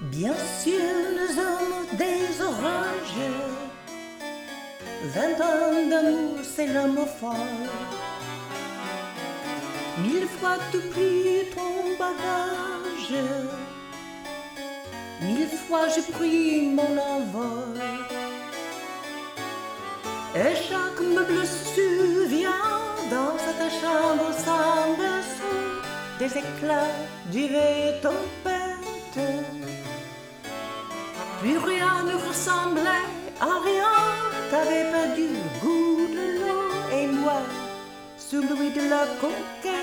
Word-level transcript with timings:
Bien 0.00 0.34
sûr, 0.62 0.78
nous 1.18 1.34
sommes 1.34 1.96
des 1.98 2.40
orages. 2.40 3.18
Vingt 5.06 5.40
ans 5.44 5.90
d'amour, 5.90 6.38
c'est 6.44 6.68
l'amour 6.68 7.08
folle. 7.08 7.68
Mille 9.98 10.28
fois 10.38 10.58
tu 10.70 10.78
pris 10.78 11.50
ton 11.52 11.96
bagage. 11.98 13.24
Mille 15.20 15.48
fois 15.48 15.88
j'ai 15.88 16.12
pris 16.12 16.68
mon 16.68 16.96
envol. 16.96 17.80
Et 20.36 20.54
chaque 20.54 21.00
meuble 21.00 21.42
vient 22.28 22.52
dans 23.10 23.36
cette 23.36 23.72
chambre 23.80 24.30
sans 24.46 24.92
dessous 25.02 25.82
des 26.20 26.38
éclats 26.38 26.94
d'hiver 27.32 28.00
tempête. 28.00 29.77
Plus 31.40 31.56
rien 31.58 32.02
ne 32.02 32.14
ressemblait 32.28 33.06
à 33.40 33.60
rien, 33.64 33.94
t'avais 34.50 34.90
perdu 34.90 35.28
le 35.28 35.60
goût 35.60 36.06
de 36.16 36.24
l'eau 36.40 36.68
et 36.92 37.06
moi, 37.06 37.40
celui 38.16 38.70
de 38.70 38.90
la 38.90 39.04
conquête. 39.20 39.78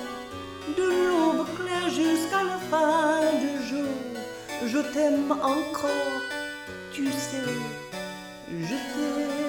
de 0.78 0.84
l'aube 0.84 1.48
claire 1.56 1.90
jusqu'à 1.90 2.44
la 2.44 2.58
fin 2.70 3.22
du 3.40 3.54
jour, 3.70 3.96
je 4.66 4.80
t'aime 4.94 5.32
encore, 5.32 6.22
tu 6.92 7.06
sais, 7.08 7.46
je 8.50 8.76
t'aime. 8.76 9.41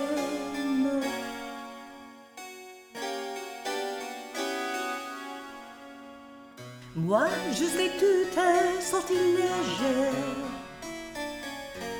Moi, 6.94 7.26
je 7.52 7.64
sais 7.64 7.90
tout 7.98 8.28
tes 8.34 8.82
sortilèges. 8.82 9.92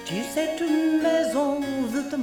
Tu 0.05 0.23
sais 0.35 0.51
toute 0.59 1.03
maison 1.03 1.61
veut 1.89 2.11
te 2.11 2.17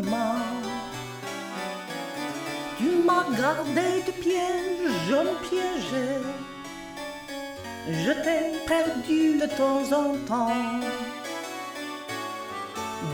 Tu 2.77 2.89
m'as 3.03 3.25
gardé 3.35 4.03
de 4.05 4.11
piège, 4.11 4.91
jeune 5.07 5.33
piège. 5.49 5.99
Je 7.89 8.11
t'ai 8.11 8.59
perdu 8.67 9.39
de 9.39 9.47
temps 9.57 9.85
en 9.91 10.15
temps. 10.27 10.79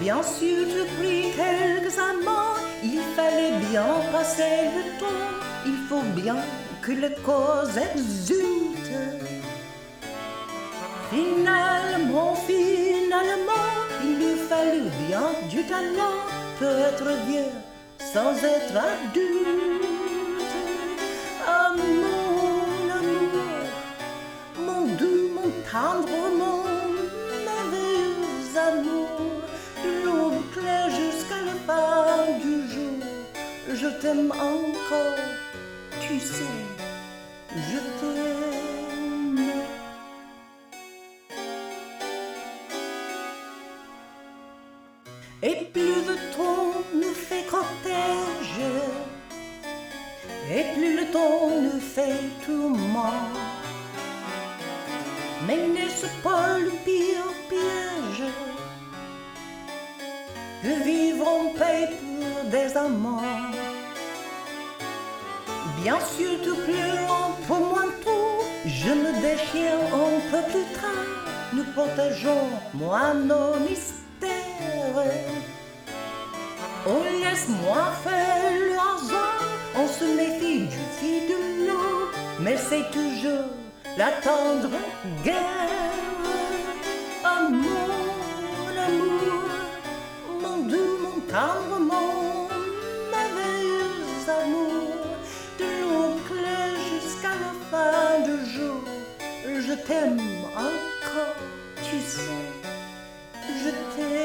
Bien 0.01 0.21
sûr, 0.21 0.67
je 0.67 0.83
pris 0.97 1.31
quelques 1.31 1.97
amants. 1.97 2.59
Il 2.83 2.99
fallait 3.15 3.57
bien 3.71 3.85
passer 4.11 4.67
le 4.75 4.99
temps. 4.99 5.23
Il 5.65 5.77
faut 5.87 6.03
bien 6.13 6.35
que 6.81 6.91
les 6.91 7.15
causes 7.23 7.77
exultent. 7.77 9.14
Finalement, 11.15 12.35
finalement, 12.45 13.67
il 14.03 14.17
lui 14.17 14.35
fallut 14.49 14.91
bien 15.07 15.27
du 15.49 15.63
talent 15.63 16.19
pour 16.59 16.67
être 16.67 17.09
vieux 17.25 17.53
sans 17.99 18.35
être 18.55 18.75
adulte. 18.75 19.45
Mon 21.77 22.91
amour, 22.99 23.47
mon 24.59 24.81
doux, 24.97 25.29
mon 25.35 25.49
tendre, 25.71 26.19
mon 26.41 26.63
merveilleux 27.47 28.57
amour, 28.67 29.07
l'aube 30.03 30.43
claire 30.53 30.89
jusqu'à 30.89 31.41
la 31.45 31.55
fin 31.65 32.39
du 32.43 32.55
jour, 32.73 32.99
je 33.73 33.87
t'aime 34.01 34.31
encore, 34.33 35.19
Et 45.47 45.57
plus 45.71 46.01
le 46.09 46.15
temps 46.35 46.73
nous 46.91 47.13
fait 47.13 47.45
cortège, 47.47 48.63
et 50.51 50.63
plus 50.73 50.95
le 50.97 51.05
temps 51.11 51.51
nous 51.61 51.79
fait 51.79 52.19
tourment. 52.43 53.13
Mais 55.45 55.67
n'est-ce 55.67 56.07
pas 56.23 56.57
le 56.57 56.71
pire 56.83 57.31
piège 57.47 58.25
que 60.63 60.83
vivre 60.83 61.27
en 61.27 61.53
paix 61.59 61.89
pour 61.99 62.49
des 62.49 62.75
amants? 62.75 63.21
Bien 65.83 65.99
sûr, 66.17 66.41
tout 66.43 66.57
pleurant 66.65 67.33
pour 67.47 67.59
moi 67.59 67.83
tout, 68.03 68.45
je 68.65 68.89
me 68.89 69.11
déchire 69.21 69.77
un 69.93 70.15
peu 70.31 70.41
plus 70.51 70.67
tard. 70.81 71.53
Nous 71.53 71.65
protégeons, 71.75 72.49
moi, 72.73 73.13
nos 73.13 73.59
mystères. 73.59 74.04
Oh, 76.87 77.01
laisse-moi 77.19 77.91
faire 78.03 78.51
le 78.51 78.73
hasard, 78.73 79.43
on 79.75 79.87
se 79.87 80.05
méfie 80.05 80.67
du 80.67 80.77
fil 80.99 81.27
de 81.27 81.67
l'eau, 81.67 82.09
mais 82.39 82.55
c'est 82.57 82.91
toujours 82.91 83.49
la 83.97 84.11
tendre 84.21 84.69
guerre. 85.23 85.33
Oh, 87.23 87.49
mon 87.49 88.73
amour, 88.87 89.49
mon 90.41 90.57
doux, 90.67 90.97
mon 91.01 91.19
tendre, 91.33 91.79
mon 91.79 92.47
merveilleux 93.09 94.29
amour, 94.43 94.93
de 95.57 95.71
claire 96.27 96.77
jusqu'à 96.93 97.33
la 97.43 97.53
fin 97.71 98.19
du 98.23 98.37
jour, 98.51 98.83
je 99.43 99.73
t'aime 99.87 100.19
encore, 100.55 101.41
tu 101.77 101.99
sais, 101.99 102.43
je 103.63 103.69
t'aime. 103.95 104.24